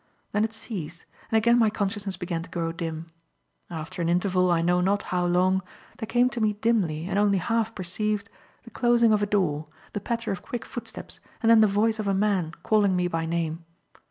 [0.31, 3.11] Then it ceased, and again my consciousness began to grow dim.
[3.69, 5.61] After an interval, I know not how long,
[5.99, 8.27] there came to me dimly and only half perceived,
[8.63, 12.07] the closing of a door, the patter of quick footsteps, and then the voice of
[12.07, 13.63] a man calling me by name.